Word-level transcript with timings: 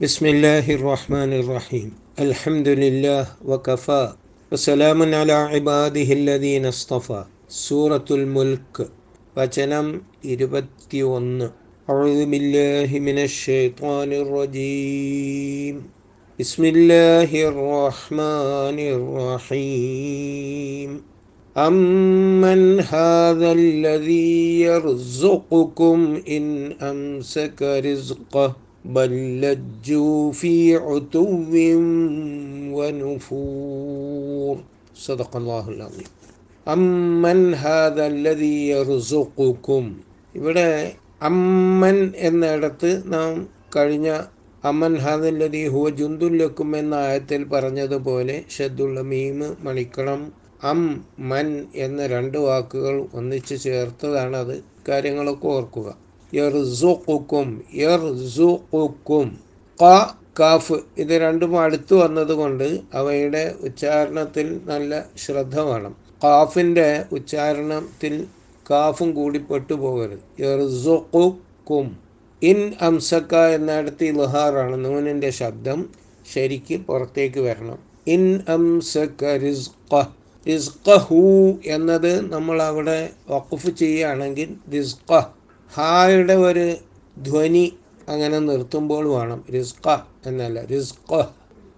بسم 0.00 0.26
الله 0.26 0.66
الرحمن 0.74 1.32
الرحيم 1.32 1.88
الحمد 2.18 2.68
لله 2.68 3.24
وكفى 3.44 4.04
وسلام 4.52 4.98
على 5.14 5.32
عباده 5.32 6.08
الذين 6.20 6.64
اصطفى 6.66 7.24
سورة 7.48 8.08
الملك 8.10 8.74
വചനം 9.38 9.86
ഇരുപത്തിയൊന്ന് 10.32 11.46
أعوذ 11.90 12.20
بالله 12.32 12.90
من 13.08 13.18
الشيطان 13.28 14.10
الرجيم 14.22 15.74
بسم 16.40 16.62
الله 16.64 17.30
الرحمن 17.50 18.78
الرحيم 18.96 20.90
أمن 21.68 22.60
هذا 22.80 23.50
الذي 23.52 24.60
يرزقكم 24.60 25.98
إن 26.36 26.44
أمسك 26.90 27.58
رزقه 27.88 28.50
بل 28.85 29.11
لجوا 29.41 30.31
في 30.33 30.53
عتو 30.77 31.27
ونفور 32.79 34.55
صدق 34.97 35.31
الله 35.35 35.65
العظيم 35.71 36.09
അമ്മൻ 36.67 37.39
ഹാദല്ലതി 37.55 38.49
യർസുഖുക്കും 38.71 39.85
ഇവിടെ 40.35 40.65
അമ്മൻ 41.21 41.97
എന്നിടത്ത് 42.27 42.89
നാം 43.05 43.31
കഴിഞ്ഞ 43.75 44.07
അമ്മൻ 44.63 44.93
ഹാദല്ലതി 44.97 45.61
ഹുവ 45.65 45.85
ജുന്തുല്ലക്കും 45.91 46.69
എന്ന 46.75 46.95
ആയത്തിൽ 47.05 47.41
പറഞ്ഞതുപോലെ 47.45 48.35
ഷദ്ദുള്ള 48.55 49.01
മീമ് 49.11 49.49
മണിക്കണം 49.61 50.21
അം 50.63 50.81
മൻ 51.31 51.47
എന്ന 51.77 52.07
രണ്ട് 52.07 52.37
വാക്കുകൾ 52.37 52.95
ഒന്നിച്ച് 53.13 53.57
ചേർത്തതാണ് 53.65 54.37
അത് 54.37 54.55
കാര്യങ്ങളൊക്കെ 54.89 55.47
ഓർക്കുക 55.47 55.89
യർസുഖുക്കും 56.34 57.64
യർസുഖുക്കും. 57.74 59.38
ക 59.82 59.84
കാഫ് 60.40 60.72
ഇത് 60.98 61.12
രണ്ടും 61.12 61.60
അടുത്തു 61.60 61.94
വന്നതുകൊണ്ട് 61.94 62.80
അവയുടെ 62.94 63.54
ഉച്ചാരണത്തിൽ 63.60 64.60
നല്ല 64.64 65.04
ശ്രദ്ധ 65.24 65.60
വേണം. 65.60 65.96
കാഫിന്റെ 66.24 67.04
ഉച്ചാരണത്തിൽ 67.12 68.26
കാഫും 68.70 69.14
കൂടി 69.14 69.38
പെട്ടുപോകരുത്. 69.38 70.42
യർസുഖുക്കും. 70.42 71.98
ഇൻ 72.42 72.72
അംസക്ക 72.80 73.34
എന്നിടത്ത് 73.34 74.02
ലുഹാറാണ് 74.02 74.84
നൂനിന്റെ 74.84 75.30
ശബ്ദം. 75.30 75.88
ശരിക്ക് 76.32 76.76
പുറത്തേക്ക് 76.76 77.40
വരണം. 77.40 77.78
ഇൻ 78.06 78.40
അംസക്ക 78.48 79.24
റിസ്ഖ. 79.24 80.02
റിസ്ഖഹു 80.48 81.54
എന്നത് 81.66 82.32
നമ്മൾ 82.32 82.62
അവിടെ 82.62 83.10
വഖഫ് 83.30 83.70
ചെയ്യുകയാണെങ്കിൽ 83.70 84.56
റിസ്ഖ. 84.72 85.22
ഹായുടെ 85.76 86.34
ഒരു 86.34 86.74
ധ്വനി 87.22 87.72
അങ്ങനെ 88.08 88.38
നിർത്തുമ്പോൾ 88.38 89.08
വേണം? 89.08 89.44
റിസ്ക 89.52 89.96
എന്നല്ല. 90.26 90.64
റിസ്ഖ. 90.64 91.22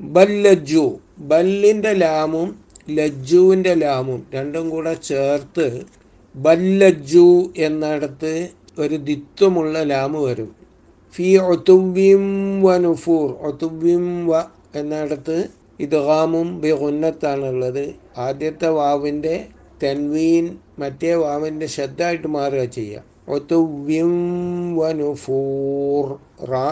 ബല്ലജു 0.01 0.99
ബല്ലിന്റെ 1.19 1.93
ലാമും 1.93 2.59
ലജ്ജുവിന്റെ 2.91 3.75
ലാമും 3.75 4.27
രണ്ടും 4.35 4.71
കൂടെ 4.71 4.95
ചേർത്ത് 4.95 5.83
ബല്ലജ്ജു 6.37 7.53
എന്നിടത്ത് 7.57 8.49
ഒരു 8.79 8.95
ദിത്വമുള്ള 8.95 9.83
ലാമ് 9.83 10.25
വരും. 10.25 10.57
ഫി 11.13 11.37
ഒത്തുവിം 11.37 12.63
വ 12.63 12.77
നുഫൂർ. 12.77 13.31
ഒത്തുവിം 13.31 14.27
വ 14.27 14.43
എന്നിടത്ത് 14.75 15.49
ഇദ്ഹാമും 15.81 16.61
ബി 16.61 16.71
ഉന്നത്താണുള്ളത് 16.71 17.95
ആദ്യത്തെ 18.19 18.69
വാവിന്റെ 18.69 19.47
തെൻവീൻ 19.83 20.59
മറ്റേ 20.79 21.15
വാവിന്റെ 21.15 21.67
ശബ്ദമായിട്ട് 21.67 22.29
മാറുക 22.29 22.65
ചെയ്യുക. 22.65 23.16
ഒത്തുവ്യം 23.29 24.13
വനുഫൂർ 24.79 26.19
റാ 26.51 26.67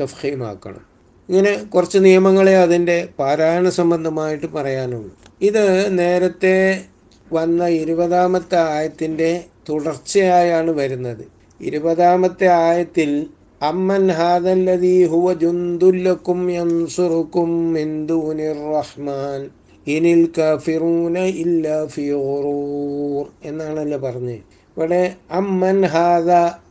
തഫീമാക്കണം 0.00 0.84
ഇങ്ങനെ 1.28 1.52
കുറച്ച് 1.64 1.98
നിയമങ്ങളെ 1.98 2.56
അതിന്റെ 2.56 3.08
പാരായണ 3.18 3.68
സംബന്ധമായിട്ട് 3.68 4.46
പറയാനുള്ളൂ. 4.46 5.10
ഇത് 5.42 5.98
നേരത്തെ 5.98 6.84
വന്ന 7.32 7.68
ഇരുപതാമത്തെ 7.68 8.58
ആയത്തിന്റെ 8.58 9.44
തുടർച്ചയായാണ് 9.68 10.70
വരുന്നത്. 10.70 11.24
ഇരുപതാമത്തെ 11.60 12.46
ആയത്തിൽ 12.46 13.10
അമ്മൻ 13.62 14.10
ഹാദല്ലതി 14.10 15.04
ഹുവ 15.04 15.32
ജുന്തുല്ലക്കും 15.32 16.50
യൻസുറുക്കും 16.50 17.72
മിൻ 17.72 18.06
ദൂനിർ 18.06 18.58
റഹ്മാൻ 18.76 19.50
ഇനിൽ 19.86 20.32
കാഫിറൂന 20.38 21.18
ഇല്ല 21.18 21.86
ഫിയോറൂർ 21.86 23.26
എന്നാണല്ലോ 23.44 23.98
പറഞ്ഞത്. 23.98 24.57
ഇവിടെ 24.78 25.14
അമ്മൻ 25.30 25.84
ഹാദ 25.84 26.30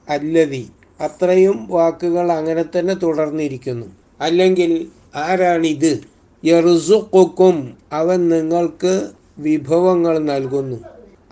അല്ലതി 0.09 0.69
അത്രയും 1.01 1.67
വാക്കുകൾ 1.67 2.31
അങ്ങനെ 2.31 2.63
തന്നെ 2.63 2.93
തുടർന്നിരിക്കുന്നു. 2.93 3.85
അല്ലെങ്കിൽ 4.19 4.87
ആരാണിത്? 5.15 5.99
യറുസുക്കും 6.45 7.77
അവൻ 7.93 8.29
നിങ്ങൾക്ക് 8.29 9.07
വിഭവങ്ങൾ 9.37 10.19
നൽകുന്നു. 10.19 10.77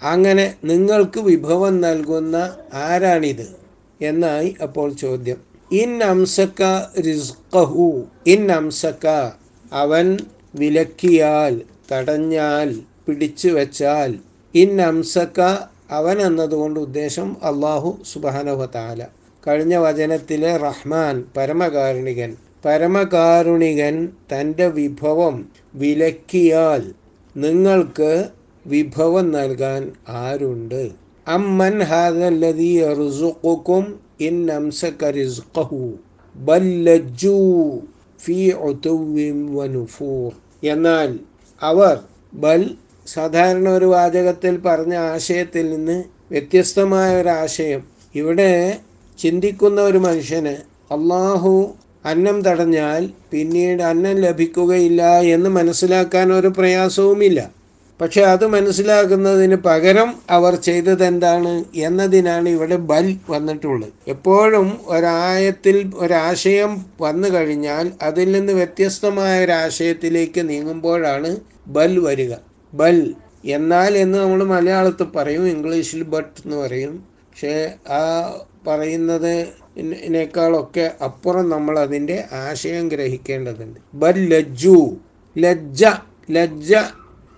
അങ്ങനെ 0.03 0.56
നിങ്ങൾക്ക് 0.64 1.19
വിഭവം 1.19 1.81
നൽകുന്ന 1.81 2.56
ആരാണിത്? 2.74 3.56
എന്നായി 4.02 4.56
അപ്പോൾ 4.64 4.94
ചോദ്യം. 4.94 5.38
ഇൻ 5.72 6.03
അംസക്ക 6.03 6.64
റിസ്ഖഹു. 7.00 8.03
ഇൻ 8.28 8.52
അംസക്ക 8.52 9.31
അവൻ 9.74 10.18
വിലക്കിയാൽ 10.56 11.62
തടഞ്ഞാൽ 11.91 12.80
പിടിച്ചു 13.08 13.47
വച്ചാൽ 13.47 14.19
ഇൻ 14.56 14.81
അംസക്ക 14.81 15.41
അവൻ 15.91 16.22
എന്നതുകൊണ്ട് 16.22 16.79
ഉദ്ദേശം 16.79 17.38
അള്ളാഹു 17.44 17.97
സുബാനവതാല 18.13 19.07
കഴിഞ്ഞ 19.47 19.75
വചനത്തിലെ 19.75 20.57
റഹ്മാൻ 20.57 21.23
പരമകാരുണികൻ. 21.38 22.35
പരമകാരുണികൻ 22.66 24.09
തന്റെ 24.34 24.68
വിഭവം 24.68 25.50
വിലക്കിയാൽ 25.75 26.91
നിങ്ങൾക്ക് 27.38 28.29
വിഭവം 28.68 29.31
നൽകാൻ 29.31 29.91
ആരുണ്ട്? 30.09 30.91
അമ്മൻ 31.28 31.84
ഹാദല്ലതി 31.84 32.84
യർസുഖുക്കും 32.84 34.00
ഇൻ 34.19 34.52
അംസക 34.52 35.12
ബല്ലജ്ജു 36.35 37.79
ഫീ 38.19 38.52
ഉതുവ്വിൻ 38.52 39.56
വനുഫൂർ 39.56 40.31
എന്നാൽ 40.69 41.19
അവർ 41.62 42.00
ബൽ 42.34 42.75
സാധാരണ 43.07 43.69
ഒരു 43.69 43.85
വാചകത്തിൽ 43.85 44.57
പറഞ്ഞ 44.57 44.95
ആശയത്തിൽ 44.95 45.69
നിന്ന് 45.75 46.03
വ്യത്യസ്തമായ 46.31 47.21
ഒരു 47.21 47.29
ആശയം. 47.29 47.81
ഇവിടെ 48.16 48.77
ചിന്തിക്കുന്ന 49.19 49.81
ഒരു 49.81 49.97
മനുഷ്യന് 49.97 50.55
അള്ളാഹു 50.91 51.73
അന്നം 52.05 52.41
തടഞ്ഞാൽ 52.41 53.09
പിന്നീട് 53.31 53.83
അന്നം 53.83 54.16
ലഭിക്കുകയില്ല 54.16 55.19
എന്ന് 55.19 55.49
മനസ്സിലാക്കാൻ 55.49 56.33
ഒരു 56.33 56.47
പ്രയാസവുമില്ല. 56.47 57.51
പക്ഷെ 58.01 58.21
അത് 58.21 58.47
മനസ്സിലാക്കുന്നതിന് 58.47 59.55
പകരം 59.55 60.16
അവർ 60.29 60.55
ചെയ്തത് 60.55 61.03
എന്താണ് 61.05 61.63
എന്നതിനാണ് 61.75 62.49
ഇവിടെ 62.49 62.75
ബൽ 62.75 63.17
വന്നിട്ടുള്ളത്. 63.29 63.91
എപ്പോഴും 64.07 64.79
ഒരായത്തിൽ 64.85 65.91
ഒരാശയം 65.95 66.85
വന്നു 67.01 67.27
കഴിഞ്ഞാൽ 67.27 67.91
അതിൽ 68.01 68.31
നിന്ന് 68.31 68.53
വ്യത്യസ്തമായ 68.53 69.43
ഒരാശയത്തിലേക്ക് 69.43 70.49
നീങ്ങുമ്പോഴാണ് 70.49 71.37
ബൽ 71.67 71.99
വരിക. 71.99 72.33
ബൽ. 72.75 73.16
എന്നാൽ 73.46 73.97
എന്ന് 73.97 74.18
നമ്മൾ 74.18 74.44
മലയാളത്തിൽ 74.44 75.03
പറയും 75.03 75.47
ഇംഗ്ലീഷിൽ 75.47 76.03
ബട്ട് 76.03 76.41
എന്ന് 76.46 76.58
പറയും. 76.58 76.96
പക്ഷേ 76.97 77.74
ആ 77.90 78.02
പറയുന്നത് 78.68 79.47
ഇതിനേക്കാളൊക്കെ 79.78 80.91
അപ്പുറം 81.03 81.50
നമ്മൾ 81.50 81.80
അതിന്റെ 81.80 82.24
ആശയം 82.31 82.90
ഗ്രഹിക്കേണ്ടതുണ്ട്. 82.90 83.80
ബൽ 83.94 84.30
ലജ്ജു. 84.30 84.97
ലജ്ജ. 85.38 85.85
ലജ്ജ 86.31 86.74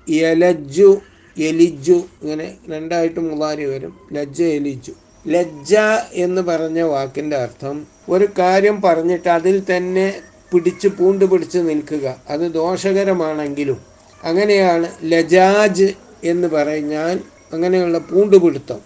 യലജ്ജു 0.09 1.02
എലിജു 1.38 1.94
ഇങ്ങനെ 1.94 2.58
രണ്ടായിട്ട് 2.70 3.20
മുതാരി 3.20 3.66
വരും. 3.66 4.00
ലജ്ജ 4.14 4.44
എലിജു 4.44 4.92
ലജ്ജ 5.28 5.76
എന്ന് 6.14 6.42
പറഞ്ഞ 6.42 6.81
വാക്കിന്റെ 6.81 7.38
അർത്ഥം 7.38 7.88
ഒരു 8.09 8.28
കാര്യം 8.40 8.81
പറഞ്ഞിട്ട് 8.81 9.30
അതിൽ 9.30 9.64
തന്നെ 9.78 10.14
പിടിച്ച് 10.53 10.88
പൂണ്ട് 10.88 11.26
പിടിച്ച് 11.26 11.58
നിൽക്കുക. 11.58 12.16
അത് 12.29 12.41
ദോഷകരമാണെങ്കിലും 12.41 13.97
അങ്ങനെയാണ് 14.28 14.88
ലജാജ് 15.03 15.94
എന്ന് 16.24 16.47
പറഞ്ഞാൽ 16.47 17.20
അങ്ങനെയുള്ള 17.53 17.97
പൂണ്ടുപിടുത്തം. 17.97 18.79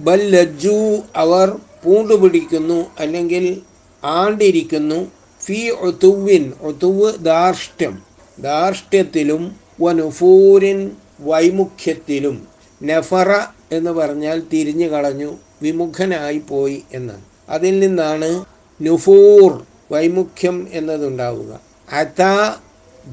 ബൽ 0.00 0.30
ലജ്ജു 0.30 0.98
അവർ 1.16 1.58
പൂണ്ടുപിടിക്കുന്നു 1.84 2.86
അല്ലെങ്കിൽ 2.98 3.62
ആണ്ടിരിക്കുന്നു. 4.04 5.12
ഫി 5.44 5.70
ഒത്തുവിൻ 5.80 6.52
ഒത്തുവ് 6.60 7.24
ധാർഷ്ട്യം. 7.24 8.02
ധാർഷ്ട്യത്തിലും 8.42 9.56
വനുഫൂരിൻ 9.80 10.90
വൈമുഖ്യത്തിലും. 11.20 12.48
നഫറ 12.82 13.30
എന്ന് 13.72 13.90
പറഞ്ഞാൽ 13.90 14.42
തിരിഞ്ഞു 14.52 14.86
കളഞ്ഞു 14.86 15.38
വിമുഖനായി 15.62 16.38
പോയി 16.38 16.82
എന്ന് 16.92 17.14
അതിൽ 17.48 17.78
നിന്നാണ് 17.78 18.44
നുഫൂർ 18.82 19.62
വൈമുഖ്യം 19.92 20.68
എന്നതുണ്ടാവുക. 20.72 21.60
അത 21.92 22.22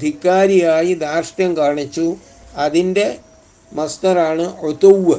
ധിക്കാരിയായി 0.02 0.94
ധാർഷ്ട്യം 0.94 1.56
കാണിച്ചു. 1.56 2.16
അതിന്റെ 2.56 3.16
മസ്തറാണ് 3.72 4.60
ഒത്തുവ് 4.60 5.14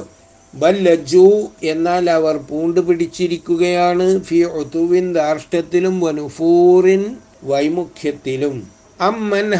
ബല്ലജു 0.54 1.48
എന്നാൽ 1.62 2.10
അവർ 2.10 2.36
പൂണ്ടുപിടിച്ചിരിക്കുകയാണ്. 2.36 4.20
ഫി 4.20 4.36
ഒത്തുവിൻ 4.36 5.14
ധാർഷ്ട്യത്തിലും 5.14 6.00
വനുഫൂറിൻ 6.00 7.16
വൈമുഖ്യത്തിലും. 7.44 8.68
അമ്മൻ 9.00 9.54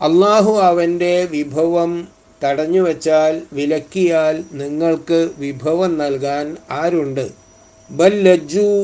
അള്ളാഹു 0.00 0.52
അവന്റെ 0.52 1.28
വിഭവം 1.30 2.08
തടഞ്ഞു 2.44 2.80
വച്ചാൽ 2.80 3.42
വിലക്കിയാൽ 3.52 4.44
നിങ്ങൾക്ക് 4.52 5.30
വിഭവം 5.38 5.98
നൽകാൻ 5.98 6.56
ആരുണ്ട്? 6.70 7.43
ബൽ 7.90 8.38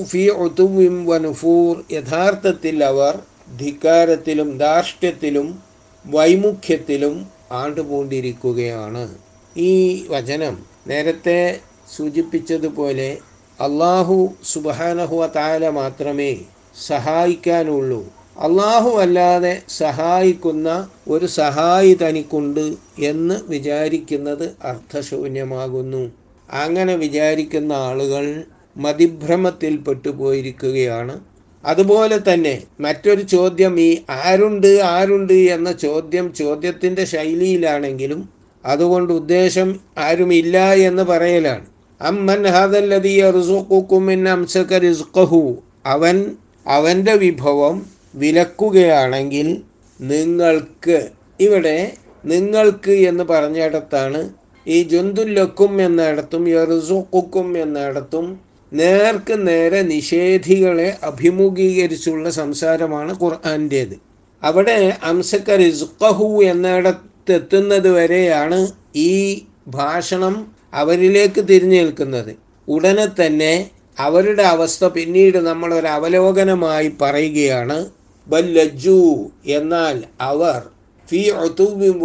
ഫി 0.05 0.29
ഒത്തുവിം 0.29 1.06
വനുഫൂർ 1.06 1.85
യഥാർത്ഥത്തിൽ 1.93 2.85
അവർ 2.85 3.19
ധിക്കാരത്തിലും 3.56 4.58
ധാർഷ്ട്യത്തിലും 4.58 5.62
വൈമുഖ്യത്തിലും 6.06 7.29
ആണ്ടുപൂണ്ടിരിക്കുകയാണ്. 7.52 9.14
ഈ 9.56 10.06
വചനം 10.08 10.67
നേരത്തെ 10.87 11.61
സൂചിപ്പിച്ചതുപോലെ 11.97 13.19
അള്ളാഹു 13.61 14.29
സുബാനഹുവ 14.44 15.26
താല 15.26 15.69
മാത്രമേ 15.69 16.38
സഹായിക്കാനുള്ളൂ. 16.87 18.06
അള്ളാഹു 18.38 18.91
അല്ലാതെ 18.91 19.62
സഹായിക്കുന്ന 19.69 20.88
ഒരു 21.08 21.26
സഹായി 21.26 21.99
തനിക്കുണ്ട് 22.02 22.75
എന്ന് 22.99 23.41
വിചാരിക്കുന്നത് 23.49 24.56
അർത്ഥശൂന്യമാകുന്നു. 24.64 26.12
അങ്ങനെ 26.52 26.97
വിചാരിക്കുന്ന 26.97 27.73
ആളുകൾ 27.73 28.44
മതിഭ്രമത്തിൽ 28.76 29.76
പെട്ടുപോയിരിക്കുകയാണ്. 29.76 31.20
അതുപോലെ 31.64 32.19
തന്നെ 32.19 32.62
മറ്റൊരു 32.81 33.22
ചോദ്യം 33.22 33.81
ഈ 33.81 33.99
ആരുണ്ട് 34.11 34.67
ആരുണ്ട് 34.67 35.32
എന്ന 35.32 35.72
ചോദ്യം 35.72 36.34
ചോദ്യത്തിന്റെ 36.34 37.05
ശൈലിയിലാണെങ്കിലും 37.05 38.28
അതുകൊണ്ട് 38.64 39.12
ഉദ്ദേശം 39.12 39.81
ആരുമില്ല 39.99 40.75
എന്ന് 40.75 41.02
പറയലാണ്. 41.02 41.67
അമ്മൻ 42.00 42.46
ഹാദല്ലദീ 42.46 43.20
യർസുഖുക്കും 43.20 44.06
മിൻ 44.06 44.28
അംസക 44.28 44.78
റിസ്ഖഹു. 44.78 45.56
അവൻ 45.87 46.37
അവന്റെ 46.66 47.14
വിഭവം 47.14 47.87
വിലക്കുകയാണെങ്കിൽ 48.14 49.62
നിങ്ങൾക്ക് 50.00 51.08
ഇവിടെ 51.40 51.93
നിങ്ങൾക്ക് 52.25 52.90
എന്ന് 52.90 53.25
പറഞ്ഞിടത്താണ് 53.25 54.31
ഈ 54.66 54.82
ജന്തുല്ലക്കും 54.82 55.82
എന്നിടത്തും 55.82 56.49
യർസുഖുക്കും 56.49 57.62
എന്നിടത്തും 57.62 58.50
നേർക്ക് 58.72 59.49
നേരെ 59.49 59.82
നിഷേധികളെ 59.82 60.99
അഭിമുഖീകരിച്ചുള്ള 61.02 62.31
സംസാരമാണ് 62.31 63.12
ഖുർആന്റേത്. 63.22 63.96
അവിടെ 64.43 64.99
അംസക്ക 65.02 65.50
റിസ്ഖഹു 65.50 66.43
എന്നിടത്തെത്തുന്നത് 66.43 67.88
വരെയാണ് 67.88 68.72
ഈ 68.96 69.44
ഭാഷണം 69.69 70.52
അവരിലേക്ക് 70.75 71.40
തിരിഞ്ഞു 71.49 71.76
നിൽക്കുന്നത്. 71.76 72.37
ഉടനെ 72.69 73.06
തന്നെ 73.06 73.70
അവരുടെ 73.99 74.43
അവസ്ഥ 74.43 74.84
പിന്നീട് 74.84 75.38
നമ്മൾ 75.38 75.75
ഒരു 75.75 75.87
അവലോകനമായി 75.87 76.93
പറയുകയാണ് 77.00 77.90
ബല്ലജ്ജു 78.26 79.31
എന്നാൽ 79.46 80.05
അവർ 80.20 80.61
ഫി 81.08 81.31
ഒത്തുബിം 81.31 81.99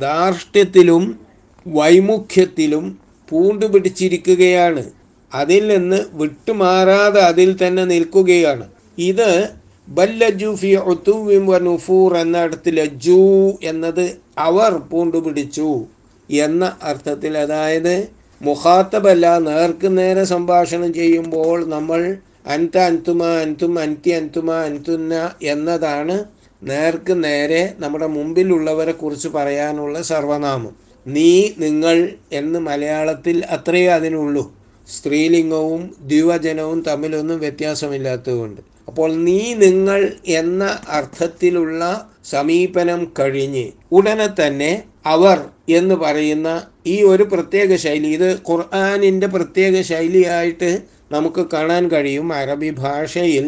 ധാർഷ്ട്യത്തിലും 0.00 1.20
വൈമുഖ്യത്തിലും 1.66 2.98
പൂണ്ടുപിടിച്ചിരിക്കുകയാണ്. 3.28 5.01
അതിൽ 5.34 5.66
നിന്ന് 5.66 6.04
വിട്ടുമാറാതെ 6.12 7.20
അതിൽ 7.20 7.66
തന്നെ 7.66 7.84
നിൽക്കുകയാണ്. 7.84 8.68
ഇത് 8.98 9.48
ബല്ലജു 9.88 10.46
ഒത്തുവിം 10.46 10.76
ഒത്തുവിം 10.76 11.46
വനുഫൂർ 11.46 12.16
എന്നിടത്ത് 12.16 12.68
ലജ്ജു 12.68 13.58
എന്നത് 13.62 14.16
അവർ 14.38 14.72
പൂണ്ടുപിടിച്ചു 14.72 15.86
എന്ന 16.30 16.76
അർത്ഥത്തിൽ. 16.82 17.36
അതായത് 17.36 18.08
മുഖാത്തബല്ല 18.42 19.38
നേർക്ക് 19.38 19.98
നേരെ 19.98 20.24
സംഭാഷണം 20.24 20.92
ചെയ്യുമ്പോൾ 20.92 21.66
നമ്മൾ 21.66 22.16
അൻത 22.46 22.78
അൻതുമ 22.78 23.24
അൻതും 23.24 23.80
അൻതി 23.80 24.10
അൻതുമ 24.10 24.52
അൻതുന്ന 24.52 25.30
എന്നതാണ് 25.42 26.24
നേർക്ക് 26.62 27.24
നേരെ 27.24 27.74
നമ്മുടെ 27.78 28.06
മുമ്പിലുള്ളവരെ 28.06 28.92
കുറിച്ച് 28.92 29.28
പറയാനുള്ള 29.28 30.02
സർവനാമം. 30.02 30.76
നീ 31.06 31.50
നിങ്ങൾ 31.58 32.08
എന്ന് 32.32 32.58
മലയാളത്തിൽ 32.58 33.44
അത്രയേ 33.50 33.86
അതിനുള്ളൂ. 33.86 34.54
സ്ത്രീലിംഗവും 34.96 35.82
ദ്വിവചനവും 36.00 36.78
തമ്മിലൊന്നും 36.88 37.38
വ്യത്യാസമില്ലാത്തതുകൊണ്ട്. 37.38 38.60
അപ്പോൾ 38.88 39.10
നീ 39.26 39.40
നിങ്ങൾ 39.54 40.00
എന്ന 40.40 40.64
അർത്ഥത്തിലുള്ള 40.88 41.82
സമീപനം 42.30 43.00
കഴിഞ്ഞ് 43.18 43.66
ഉടനെ 43.92 44.28
തന്നെ 44.40 44.72
അവർ 45.06 45.38
എന്ന് 45.68 45.94
പറയുന്ന 45.94 46.48
ഈ 46.86 46.96
ഒരു 47.02 47.24
പ്രത്യേക 47.32 47.76
ശൈലി 47.76 48.10
ഇത് 48.16 48.30
ഖുർആാനിന്റെ 48.48 49.26
പ്രത്യേക 49.26 49.74
ശൈലിയായിട്ട് 49.82 50.70
നമുക്ക് 51.12 51.42
കാണാൻ 51.52 51.84
കഴിയും. 51.88 52.28
അറബി 52.32 52.70
ഭാഷയിൽ 52.82 53.46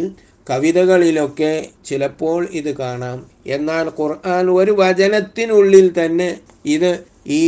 കവിതകളിലൊക്കെ 0.51 1.53
ചിലപ്പോൾ 1.87 2.41
ഇത് 2.53 2.71
കാണാം. 2.77 3.19
എന്നാൽ 3.47 3.87
ഖുർആൻ 4.01 4.51
ഒരു 4.51 4.73
വചനത്തിനുള്ളിൽ 4.81 5.87
തന്നെ 6.01 6.29
ഇത് 6.67 6.91
ഈ 7.27 7.45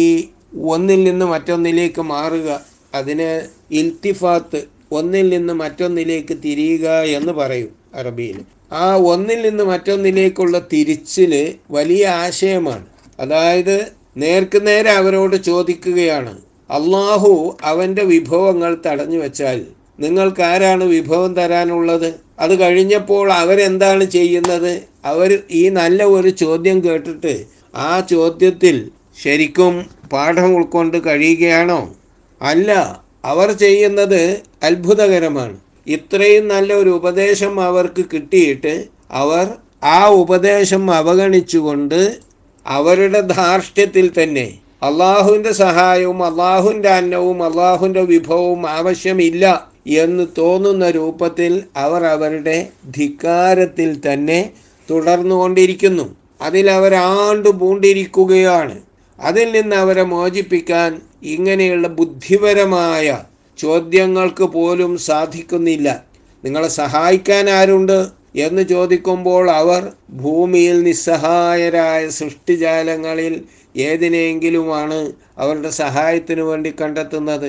ഒന്നിൽ 0.74 1.00
നിന്ന് 1.04 1.26
മറ്റൊന്നിലേക്ക് 1.26 2.02
മാറുക 2.14 2.50
അതിന് 2.94 3.48
ഇൽത്തിഫാത്ത് 3.70 4.66
ഒന്നിൽ 4.92 5.28
നിന്ന് 5.28 5.52
മറ്റൊന്നിലേക്ക് 5.52 6.34
തിരിയുക 6.44 6.88
എന്ന് 7.02 7.32
പറയും 7.32 7.68
അറബിയിൽ. 7.94 8.40
ആ 8.72 8.96
ഒന്നിൽ 8.96 9.50
നിന്ന് 9.50 9.64
മറ്റൊന്നിലേക്കുള്ള 9.64 10.68
തിരിച്ചിൽ 10.72 11.54
വലിയ 11.70 12.06
ആശയമാണ്. 12.06 12.86
അതായത് 13.20 13.92
നേർക്ക് 14.16 14.66
നേരെ 14.66 14.90
അവരോട് 14.90 15.36
ചോദിക്കുകയാണ്. 15.36 16.38
അള്ളാഹു 16.70 17.56
അവന്റെ 17.62 18.02
വിഭവങ്ങൾ 18.02 18.82
തടഞ്ഞു 18.86 19.18
വെച്ചാൽ 19.18 19.66
നിങ്ങൾക്ക് 20.00 20.42
ആരാണ് 20.42 20.84
വിഭവം 20.84 21.34
തരാനുള്ളത്? 21.34 22.14
അത് 22.40 22.60
കഴിഞ്ഞപ്പോൾ 22.60 23.32
അവരെന്താണ് 23.32 24.04
ചെയ്യുന്നത്? 24.04 24.82
അവർ 25.04 25.42
ഈ 25.50 25.68
നല്ല 25.68 26.04
ഒരു 26.04 26.28
ചോദ്യം 26.28 26.84
കേട്ടിട്ട് 26.84 27.44
ആ 27.74 28.00
ചോദ്യത്തിൽ 28.00 28.90
ശരിക്കും 29.22 29.86
പാഠം 30.12 30.56
ഉൾക്കൊണ്ട് 30.56 30.96
കഴിയുകയാണോ? 31.06 31.96
അല്ല 32.40 33.00
അവർ 33.24 33.52
ചെയ്യുന്നത് 33.52 34.42
അത്ഭുതകരമാണ്. 34.62 35.56
ഇത്രയും 35.86 36.48
നല്ല 36.48 36.72
ഒരു 36.72 36.88
ഉപദേശം 36.88 37.60
അവർക്ക് 37.60 38.04
കിട്ടിയിട്ട് 38.14 38.84
അവർ 39.10 39.46
ആ 39.84 40.08
ഉപദേശം 40.08 40.90
അവഗണിച്ചുകൊണ്ട് 40.90 42.18
അവരുടെ 42.66 43.20
ധാർഷ്ട്യത്തിൽ 43.20 44.12
തന്നെ 44.22 44.58
അള്ളാഹുവിന്റെ 44.82 45.52
സഹായവും 45.52 46.24
അള്ളാഹുവിന്റെ 46.24 46.88
അന്നവും 46.88 47.42
അള്ളാഹുവിന്റെ 47.42 48.00
വിഭവവും 48.02 48.68
ആവശ്യമില്ല 48.70 49.70
എന്ന് 49.86 50.26
തോന്നുന്ന 50.38 50.90
രൂപത്തിൽ 50.90 51.64
അവർ 51.76 52.04
അവരുടെ 52.04 52.68
ധിക്കാരത്തിൽ 52.98 54.12
തന്നെ 54.12 54.50
തുടർന്നുകൊണ്ടിരിക്കുന്നു. 54.90 56.16
അതിൽ 56.40 56.70
അവരാണ്ടു 56.70 57.48
പൂണ്ടിരിക്കുകയാണ് 57.48 58.80
അതിൽ 59.18 59.52
നിന്ന് 59.52 59.76
അവരെ 59.76 60.02
മോചിപ്പിക്കാൻ 60.02 61.00
ഇങ്ങനെയുള്ള 61.22 61.88
ബുദ്ധിപരമായ 61.88 63.24
ചോദ്യങ്ങൾക്ക് 63.58 64.44
പോലും 64.44 64.96
സാധിക്കുന്നില്ല. 64.96 66.04
നിങ്ങളെ 66.44 66.68
സഹായിക്കാൻ 66.68 67.50
ആരുണ്ട്? 67.50 68.06
എന്ന് 68.36 68.62
ചോദിക്കുമ്പോൾ 68.62 69.50
അവർ 69.50 69.92
ഭൂമിയിൽ 70.10 70.82
നിസ്സഹായരായ 70.82 72.08
സൃഷ്ടിജാലങ്ങളിൽ 72.08 73.42
ഏതിനെങ്കിലുമാണ് 73.76 75.12
അവരുടെ 75.38 75.70
സഹായത്തിനു 75.70 76.42
വേണ്ടി 76.42 76.74
കണ്ടെത്തുന്നത്. 76.80 77.46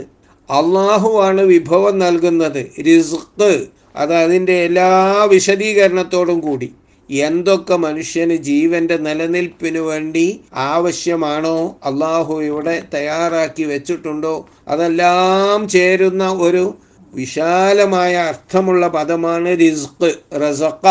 അള്ളാഹുവാണ് 0.49 1.41
വിഭവം 1.41 1.99
നൽകുന്നത് 1.99 2.71
റിസ്ക്. 2.85 3.67
അത് 3.95 4.13
അതിന്റെ 4.13 4.53
എല്ലാ 4.53 5.23
വിശദീകരണത്തോടും 5.23 6.39
കൂടി. 6.39 6.71
എന്തൊക്കെ 7.09 7.75
മനുഷ്യന് 7.75 8.35
ജീവന്റെ 8.35 8.97
നിലനിൽപ്പിനു 8.97 9.79
വേണ്ടി 9.79 10.41
ആവശ്യമാണോ 10.53 11.77
അള്ളാഹു 11.83 12.41
ഇവിടെ 12.41 12.83
തയ്യാറാക്കി 12.93 13.63
വെച്ചിട്ടുണ്ടോ 13.63 14.45
അതെല്ലാം 14.67 15.67
ചേരുന്ന 15.67 16.31
ഒരു 16.31 16.75
വിശാലമായ 17.13 18.15
അർത്ഥമുള്ള 18.15 18.87
പദമാണ് 18.87 19.59
റിസ്ക് 19.59 20.09
റസക്ക 20.33 20.87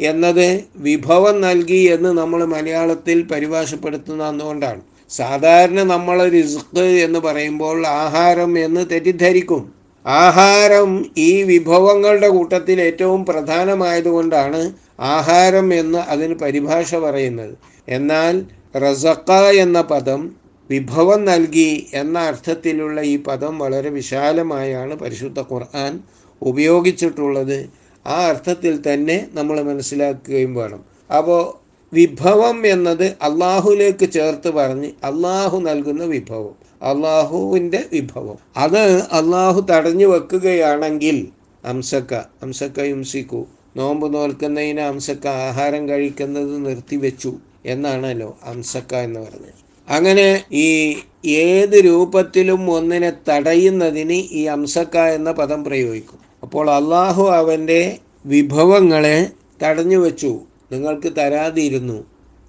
എന്നത് 0.00 0.46
വിഭവം 0.76 1.40
നൽകി 1.40 1.80
എന്ന് 1.88 2.18
നമ്മൾ 2.18 2.44
മലയാളത്തിൽ 2.44 3.22
പരിഭാഷപ്പെടുത്തുന്ന 3.22 4.24
അതുകൊണ്ടാണ് 4.24 4.82
സാധാരണ 5.10 5.82
നമ്മൾ 5.82 6.28
റിസ്ക് 6.28 6.78
എന്ന് 6.78 7.18
പറയുമ്പോൾ 7.18 7.86
ആഹാരം 7.86 8.58
എന്ന് 8.58 8.90
തെറ്റിദ്ധരിക്കും. 8.90 9.72
ആഹാരം 10.04 11.04
ഈ 11.18 11.42
വിഭവങ്ങളുടെ 11.42 12.28
കൂട്ടത്തിൽ 12.28 12.80
ഏറ്റവും 12.80 13.26
പ്രധാനമായതുകൊണ്ടാണ് 13.26 14.85
ആഹാരം 15.00 15.74
എന്ന് 15.74 15.98
അതിന് 15.98 16.34
പരിഭാഷ 16.34 16.94
പറയുന്നത്. 16.94 17.58
എന്നാൽ 17.88 18.44
റസക്ക 18.78 19.32
എന്ന 19.32 19.80
പദം 19.80 20.36
വിഭവം 20.70 21.24
നൽകി 21.24 21.86
എന്ന 21.94 22.18
അർത്ഥത്തിലുള്ള 22.18 23.00
ഈ 23.00 23.22
പദം 23.22 23.58
വളരെ 23.58 23.90
വിശാലമായാണ് 23.90 24.94
പരിശുദ്ധ 24.94 25.40
ഖുർആൻ 25.40 26.00
ഉപയോഗിച്ചിട്ടുള്ളത്. 26.42 27.70
ആ 28.06 28.26
അർത്ഥത്തിൽ 28.26 28.94
തന്നെ 28.94 29.26
നമ്മൾ 29.34 29.62
മനസ്സിലാക്കുകയും 29.62 30.54
വേണം. 30.54 30.84
അപ്പോൾ 31.16 31.66
വിഭവം 31.92 32.66
എന്നത് 32.66 33.04
അള്ളാഹുലേക്ക് 33.04 34.10
ചേർത്ത് 34.10 34.50
പറഞ്ഞ് 34.50 34.86
അള്ളാഹു 34.86 35.60
നൽകുന്ന 35.60 36.04
വിഭവം. 36.04 36.54
അള്ളാഹുവിന്റെ 36.82 37.84
വിഭവം. 37.92 38.38
അത് 38.56 39.02
അള്ളാഹു 39.02 39.60
തടഞ്ഞു 39.60 40.06
വെക്കുകയാണെങ്കിൽ 40.06 41.28
അംസക്ക 41.64 42.14
അംസക്ക 42.14 42.80
യുംസിക്കു. 42.80 43.46
നോമ്പ് 43.76 44.14
നോൽക്കുന്നതിന് 44.14 44.80
അംസക്ക 44.80 45.26
ആഹാരം 45.26 45.88
കഴിക്കുന്നത് 45.88 46.66
നിർത്തിവെച്ചു 46.66 47.32
എന്നാണല്ലോ 47.66 48.38
അംസക്ക 48.44 48.94
എന്ന് 48.94 49.20
പറഞ്ഞത്. 49.20 49.54
അങ്ങനെ 49.88 50.44
ഈ 50.52 50.68
ഏത് 51.24 51.76
രൂപത്തിലും 51.84 52.70
ഒന്നിനെ 52.70 53.12
തടയുന്നതിന് 53.30 54.18
ഈ 54.38 54.42
അംസക്ക 54.44 54.96
എന്ന 54.96 55.32
പദം 55.32 55.64
പ്രയോഗിക്കും. 55.64 56.20
അപ്പോൾ 56.42 56.70
അള്ളാഹു 56.70 57.24
അവന്റെ 57.30 57.98
വിഭവങ്ങളെ 58.26 59.30
തടഞ്ഞു 59.62 59.96
വെച്ചു 59.96 60.40
നിങ്ങൾക്ക് 60.72 61.12
തരാതിരുന്നു. 61.16 61.98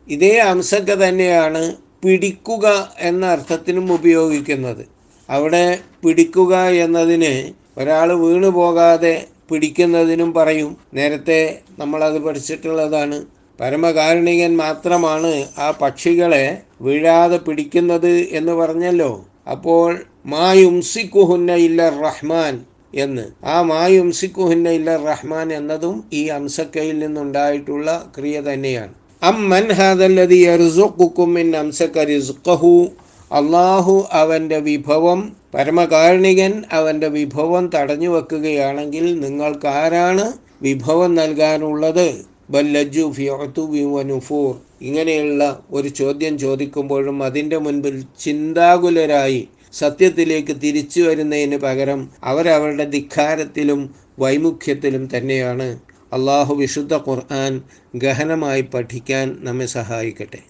ഇതേ 0.07 0.37
അംസക്ക 0.37 0.91
തന്നെയാണ് 0.93 1.75
പിടിക്കുക 2.03 2.67
എന്ന 2.99 3.25
അർത്ഥത്തിനും 3.25 3.93
ഉപയോഗിക്കുന്നത്. 3.93 4.83
അവിടെ 5.29 5.65
പിടിക്കുക 6.03 6.55
എന്നതിന് 6.85 7.33
ഒരാൾ 7.77 8.13
വീണു 8.13 8.47
പോകാതെ 8.47 9.15
പിടിക്കുന്നതിനും 9.51 10.33
പറയും. 10.33 10.77
നേരത്തെ 10.93 11.59
നമ്മളത് 11.79 12.19
പഠിച്ചിട്ടുള്ളതാണ്. 12.19 13.25
പരമകാരുണികൻ 13.59 14.57
മാത്രമാണ് 14.57 15.45
ആ 15.57 15.73
പക്ഷികളെ 15.81 16.61
വീഴാതെ 16.81 17.37
പിടിക്കുന്നത് 17.37 18.13
എന്ന് 18.31 18.51
പറഞ്ഞല്ലോ. 18.51 19.25
അപ്പോൾ 19.51 19.99
മായുംസിക്കുഹുന്ന 20.25 21.51
ഇല്ല 21.51 21.89
റഹ്മാൻ 21.89 22.61
എന്ന്. 22.95 23.45
ആ 23.45 23.61
മായുംസിക്കുഹുന്ന 23.61 24.69
ഇല്ല 24.69 24.97
റഹ്മാൻ 24.97 25.53
എന്നതും 25.53 26.03
ഈ 26.13 26.27
അംസക്കയിൽ 26.27 26.99
നിന്നുണ്ടായിട്ടുള്ള 26.99 28.11
ക്രിയ 28.17 28.41
തന്നെയാണ്. 28.41 28.93
ഹാദല്ലതി 29.73 30.39
മിൻ 31.25 31.55
അംസക 31.55 31.99
റിസ്ഖഹു 32.03 32.87
അള്ളാഹു 33.31 34.07
അവന്റെ 34.11 34.59
വിഭവം 34.59 35.35
പരമകാരുണികൻ 35.53 36.63
അവന്റെ 36.71 37.07
വിഭവം 37.07 37.71
തടഞ്ഞു 37.75 38.09
വെക്കുകയാണെങ്കിൽ 38.09 39.19
നിങ്ങൾക്കാരാണ് 39.19 40.33
വിഭവം 40.61 41.15
നൽകാനുള്ളത്? 41.15 42.25
ബല്ലജു 42.49 43.11
ഫിയോത്തു 43.11 43.61
വിവനുഫൂർ 43.61 44.55
ഇങ്ങനെയുള്ള 44.81 45.59
ഒരു 45.71 45.87
ചോദ്യം 45.87 46.37
ചോദിക്കുമ്പോഴും 46.37 47.23
അതിന്റെ 47.23 47.57
മുൻപിൽ 47.57 48.03
ചിന്താകുലരായി 48.19 49.47
സത്യത്തിലേക്ക് 49.73 50.61
തിരിച്ചു 50.61 51.01
വരുന്നതിന് 51.01 51.57
പകരം 51.57 52.09
അവരവരുടെ 52.23 52.85
ധിക്കാരത്തിലും 52.85 53.95
വൈമുഖ്യത്തിലും 54.19 55.09
തന്നെയാണ്. 55.17 55.79
അള്ളാഹു 56.13 56.53
വിശുദ്ധ 56.53 56.95
ഖുർആൻ 56.95 57.61
ഗഹനമായി 57.95 58.61
പഠിക്കാൻ 58.61 59.37
നമ്മെ 59.39 59.65
സഹായിക്കട്ടെ. 59.65 60.41